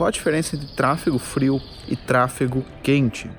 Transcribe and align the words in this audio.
qual 0.00 0.08
a 0.08 0.10
diferença 0.10 0.56
entre 0.56 0.66
tráfego 0.68 1.18
frio 1.18 1.60
e 1.86 1.94
tráfego 1.94 2.64
quente? 2.82 3.30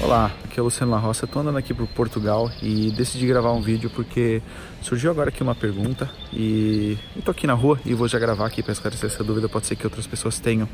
Olá, 0.00 0.32
aqui 0.44 0.58
é 0.58 0.60
o 0.60 0.64
Luciano 0.64 0.90
La 0.90 0.98
Roça, 0.98 1.26
estou 1.26 1.42
andando 1.42 1.58
aqui 1.58 1.72
para 1.72 1.86
Portugal 1.86 2.50
e 2.60 2.90
decidi 2.90 3.24
gravar 3.28 3.52
um 3.52 3.60
vídeo 3.60 3.88
porque 3.88 4.42
surgiu 4.82 5.12
agora 5.12 5.28
aqui 5.28 5.44
uma 5.44 5.54
pergunta 5.54 6.10
e 6.32 6.98
estou 7.16 7.30
aqui 7.30 7.46
na 7.46 7.54
rua 7.54 7.78
e 7.86 7.94
vou 7.94 8.08
já 8.08 8.18
gravar 8.18 8.46
aqui 8.46 8.64
para 8.64 8.72
esclarecer 8.72 9.08
essa 9.08 9.22
dúvida, 9.22 9.48
pode 9.48 9.68
ser 9.68 9.76
que 9.76 9.86
outras 9.86 10.08
pessoas 10.08 10.40
tenham. 10.40 10.68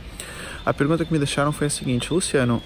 A 0.65 0.73
pergunta 0.73 1.05
que 1.05 1.13
me 1.13 1.19
deixaram 1.19 1.53
foi 1.53 1.67
a 1.67 1.71
seguinte, 1.71 2.11
Luciano, 2.11 2.63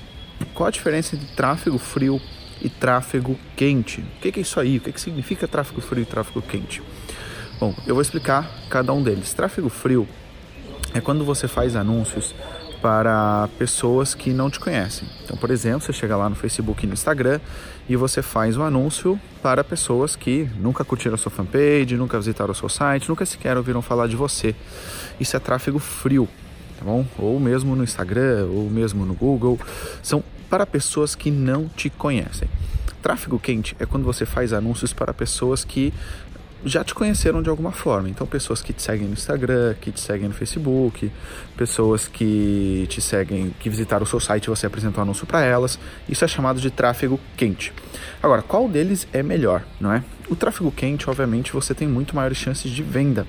qual 0.55 0.69
a 0.69 0.71
diferença 0.71 1.17
entre 1.17 1.27
tráfego 1.35 1.79
frio 1.79 2.23
e 2.67 2.69
tráfego 2.69 3.39
quente? 3.55 4.01
O 4.01 4.21
que 4.21 4.41
é 4.41 4.43
isso 4.43 4.59
aí? 4.59 4.79
O 4.79 4.81
que, 4.81 5.01
significa 5.01 5.47
tráfego 5.47 5.81
frio 5.81 6.03
e 6.03 6.05
tráfego 6.05 6.43
quente? 6.43 6.83
Bom, 7.61 7.73
eu 7.87 7.95
vou 7.95 8.03
explicar 8.03 8.51
cada 8.69 8.93
um 8.93 9.01
deles. 9.01 9.33
Tráfego 9.33 9.69
frio 9.69 10.07
é 10.93 11.01
quando 11.01 11.25
você 11.25 11.47
faz 11.47 11.77
anúncios 11.77 12.35
para 12.83 13.49
pessoas 13.57 14.17
que 14.17 14.31
não 14.31 14.51
te 14.51 14.59
conhecem. 14.59 15.09
Então, 15.23 15.37
por 15.37 15.53
exemplo, 15.53 15.81
você 15.81 15.93
chega 15.93 16.17
lá 16.17 16.29
no 16.29 16.35
Facebook 16.35 16.85
e 16.85 16.89
no 16.89 16.95
Instagram 16.95 17.39
e 17.89 17.95
você 17.95 18.21
faz 18.21 18.57
um 18.57 18.65
anúncio 18.65 19.19
para 19.41 19.63
pessoas 19.63 20.17
que 20.17 20.51
nunca 20.59 20.85
curtiram 20.85 21.15
a 21.15 21.19
sua 21.19 21.31
fanpage, 21.31 21.97
nunca 21.97 22.19
visitaram 22.19 22.51
o 22.51 22.55
seu 22.55 22.69
site, 22.69 23.09
nunca 23.09 23.25
sequer 23.25 23.57
ouviram 23.57 23.81
falar 23.81 24.09
de 24.09 24.17
você. 24.17 24.57
Isso 25.21 25.37
é 25.37 25.39
tráfego 25.39 25.79
frio, 25.79 26.29
tá 26.77 26.85
bom? 26.85 27.07
Ou 27.17 27.39
mesmo 27.39 27.77
no 27.77 27.85
Instagram, 27.85 28.49
ou 28.51 28.69
mesmo 28.69 29.07
no 29.07 29.15
Google. 29.15 29.57
São 30.03 30.23
para 30.49 30.67
pessoas 30.67 31.15
que 31.15 31.31
não 31.31 31.69
te 31.69 31.91
conhecem. 31.91 32.49
Tráfego 33.03 33.39
quente 33.39 33.77
é 33.79 33.87
quando 33.87 34.05
você 34.05 34.27
faz 34.27 34.53
anúncios 34.53 34.93
para 34.93 35.15
pessoas 35.15 35.65
que 35.65 35.93
já 36.65 36.83
te 36.83 36.95
conheceram 36.95 37.43
de 37.43 37.49
alguma 37.49 37.71
forma. 37.71 38.09
Então, 38.09 38.27
pessoas 38.27 38.61
que 38.61 38.73
te 38.73 38.83
seguem 38.83 39.07
no 39.07 39.13
Instagram, 39.13 39.75
que 39.81 39.93
te 39.93 40.01
seguem 40.01 40.29
no 40.29 40.35
Facebook, 40.35 41.11
pessoas 41.57 42.09
que 42.09 42.87
te 42.89 43.01
seguem, 43.01 43.55
que 43.61 43.71
visitaram 43.71 44.05
o 44.05 44.07
seu 44.07 44.19
site 44.19 44.47
e 44.47 44.49
você 44.49 44.67
apresentou 44.67 45.01
um 45.01 45.05
anúncio 45.05 45.27
para 45.27 45.43
elas. 45.45 45.79
Isso 46.09 46.25
é 46.25 46.29
chamado 46.29 46.61
de 46.61 46.71
tráfego 46.71 47.21
quente. 47.37 47.73
Agora, 48.23 48.43
qual 48.43 48.69
deles 48.69 49.07
é 49.13 49.23
melhor, 49.23 49.63
não 49.79 49.93
é? 49.93 50.03
O 50.29 50.35
tráfego 50.35 50.73
quente, 50.73 51.09
obviamente, 51.09 51.53
você 51.53 51.73
tem 51.73 51.87
muito 51.87 52.17
maiores 52.17 52.37
chances 52.37 52.71
de 52.71 52.83
venda, 52.83 53.25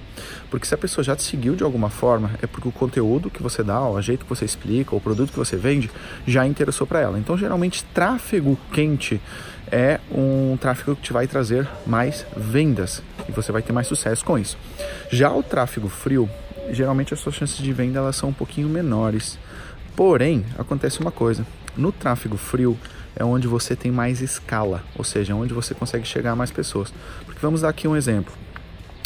porque 0.49 0.65
se 0.65 0.73
a 0.73 0.77
pessoa 0.77 1.03
já 1.03 1.15
te 1.15 1.21
seguiu 1.21 1.55
de 1.55 1.63
alguma 1.63 1.91
forma, 1.91 2.31
é 2.41 2.47
porque 2.47 2.67
o 2.67 2.71
conteúdo 2.71 3.29
que 3.29 3.43
você 3.43 3.61
dá, 3.61 3.87
o 3.87 4.01
jeito 4.01 4.25
que 4.25 4.29
você 4.29 4.45
explica, 4.45 4.95
o 4.95 4.99
produto 4.99 5.31
que 5.31 5.37
você 5.37 5.55
vende, 5.55 5.91
já 6.25 6.47
interessou 6.47 6.87
para 6.87 6.99
ela. 6.99 7.19
Então, 7.19 7.37
geralmente, 7.37 7.83
tráfego 7.93 8.57
quente 8.71 9.21
é 9.71 9.99
um 10.11 10.57
tráfego 10.59 10.95
que 10.95 11.03
te 11.03 11.13
vai 11.13 11.27
trazer 11.27 11.67
mais 11.85 12.25
vendas 12.35 13.03
e 13.27 13.31
você 13.31 13.51
vai 13.51 13.61
ter 13.61 13.73
mais 13.73 13.85
sucesso 13.85 14.25
com 14.25 14.39
isso. 14.39 14.57
Já 15.11 15.31
o 15.31 15.43
tráfego 15.43 15.89
frio, 15.89 16.27
geralmente 16.71 17.13
as 17.13 17.19
suas 17.19 17.35
chances 17.35 17.57
de 17.57 17.73
venda 17.73 17.99
elas 17.99 18.15
são 18.15 18.29
um 18.29 18.33
pouquinho 18.33 18.67
menores. 18.67 19.37
Porém, 19.95 20.45
acontece 20.57 20.99
uma 20.99 21.11
coisa: 21.11 21.45
no 21.77 21.91
tráfego 21.91 22.37
frio 22.37 22.77
é 23.15 23.23
onde 23.23 23.47
você 23.47 23.75
tem 23.75 23.91
mais 23.91 24.21
escala, 24.21 24.83
ou 24.95 25.03
seja, 25.03 25.33
é 25.33 25.35
onde 25.35 25.53
você 25.53 25.73
consegue 25.73 26.05
chegar 26.05 26.31
a 26.31 26.35
mais 26.35 26.51
pessoas. 26.51 26.93
Porque 27.25 27.39
vamos 27.41 27.61
dar 27.61 27.69
aqui 27.69 27.87
um 27.87 27.95
exemplo. 27.95 28.33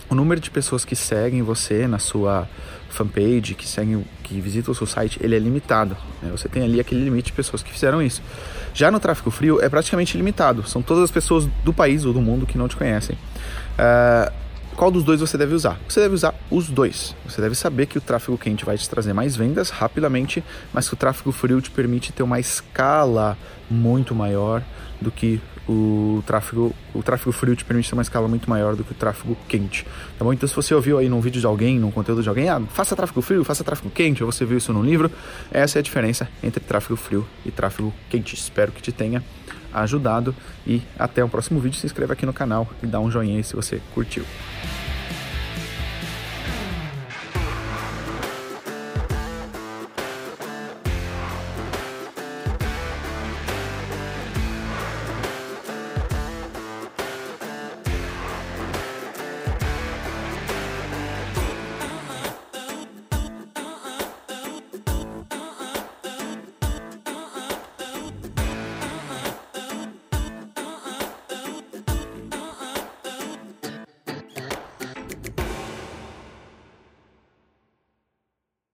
O 0.09 0.15
número 0.15 0.41
de 0.41 0.51
pessoas 0.51 0.83
que 0.83 0.95
seguem 0.95 1.41
você 1.41 1.87
na 1.87 1.97
sua 1.97 2.47
fanpage, 2.89 3.55
que 3.55 3.65
seguem, 3.65 4.05
que 4.23 4.41
visitam 4.41 4.73
o 4.73 4.75
seu 4.75 4.85
site, 4.85 5.17
ele 5.21 5.35
é 5.35 5.39
limitado. 5.39 5.95
Né? 6.21 6.29
Você 6.31 6.49
tem 6.49 6.63
ali 6.63 6.81
aquele 6.81 7.01
limite 7.01 7.27
de 7.27 7.31
pessoas 7.31 7.63
que 7.63 7.71
fizeram 7.71 8.01
isso. 8.01 8.21
Já 8.73 8.91
no 8.91 8.99
tráfego 8.99 9.31
frio 9.31 9.61
é 9.61 9.69
praticamente 9.69 10.15
ilimitado. 10.15 10.67
São 10.67 10.81
todas 10.81 11.05
as 11.05 11.11
pessoas 11.11 11.47
do 11.63 11.73
país 11.73 12.03
ou 12.03 12.11
do 12.11 12.19
mundo 12.19 12.45
que 12.45 12.57
não 12.57 12.67
te 12.67 12.75
conhecem. 12.75 13.15
Uh, 13.15 14.40
qual 14.81 14.89
dos 14.89 15.03
dois 15.03 15.19
você 15.19 15.37
deve 15.37 15.53
usar? 15.53 15.79
Você 15.87 15.99
deve 15.99 16.15
usar 16.15 16.33
os 16.49 16.67
dois. 16.67 17.15
Você 17.29 17.39
deve 17.39 17.53
saber 17.53 17.85
que 17.85 17.99
o 17.99 18.01
tráfego 18.01 18.35
quente 18.35 18.65
vai 18.65 18.75
te 18.75 18.89
trazer 18.89 19.13
mais 19.13 19.35
vendas 19.35 19.69
rapidamente, 19.69 20.43
mas 20.73 20.87
que 20.87 20.95
o 20.95 20.97
tráfego 20.97 21.31
frio 21.31 21.61
te 21.61 21.69
permite 21.69 22.11
ter 22.11 22.23
uma 22.23 22.39
escala 22.39 23.37
muito 23.69 24.15
maior 24.15 24.63
do 25.01 25.11
que 25.11 25.41
o 25.67 26.23
tráfego, 26.25 26.73
o 26.93 27.01
tráfego 27.01 27.31
frio 27.31 27.55
te 27.55 27.65
permite 27.65 27.89
ter 27.89 27.95
uma 27.95 28.01
escala 28.01 28.27
muito 28.27 28.49
maior 28.49 28.75
do 28.75 28.83
que 28.83 28.91
o 28.91 28.95
tráfego 28.95 29.37
quente. 29.47 29.85
Tá 30.17 30.23
bom? 30.23 30.31
Então, 30.33 30.47
se 30.47 30.55
você 30.55 30.73
ouviu 30.73 30.97
aí 30.97 31.09
num 31.09 31.19
vídeo 31.19 31.39
de 31.39 31.45
alguém, 31.45 31.79
num 31.79 31.91
conteúdo 31.91 32.21
de 32.21 32.29
alguém, 32.29 32.49
ah, 32.49 32.61
faça 32.69 32.95
tráfego 32.95 33.21
frio, 33.21 33.43
faça 33.43 33.63
tráfego 33.63 33.89
quente, 33.89 34.23
ou 34.23 34.31
você 34.31 34.45
viu 34.45 34.57
isso 34.57 34.71
num 34.71 34.83
livro, 34.83 35.11
essa 35.51 35.77
é 35.77 35.79
a 35.79 35.83
diferença 35.83 36.29
entre 36.43 36.59
tráfego 36.63 36.95
frio 36.95 37.25
e 37.45 37.51
tráfego 37.51 37.93
quente. 38.09 38.35
Espero 38.35 38.71
que 38.71 38.81
te 38.81 38.91
tenha 38.91 39.23
ajudado 39.73 40.35
e 40.67 40.81
até 40.97 41.23
o 41.23 41.29
próximo 41.29 41.59
vídeo. 41.59 41.79
Se 41.79 41.85
inscreva 41.85 42.13
aqui 42.13 42.25
no 42.25 42.33
canal 42.33 42.67
e 42.83 42.87
dá 42.87 42.99
um 42.99 43.09
joinha 43.09 43.37
aí 43.37 43.43
se 43.43 43.55
você 43.55 43.81
curtiu. 43.93 44.25